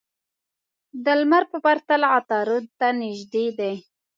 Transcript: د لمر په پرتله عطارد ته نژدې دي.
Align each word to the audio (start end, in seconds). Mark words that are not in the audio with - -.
د 1.03 1.05
لمر 1.19 1.43
په 1.51 1.57
پرتله 1.65 2.07
عطارد 2.17 2.65
ته 2.79 2.87
نژدې 3.01 3.45
دي. 3.59 3.73